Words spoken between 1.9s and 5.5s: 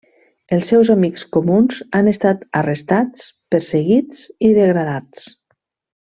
han estat arrestats, perseguits i degradats.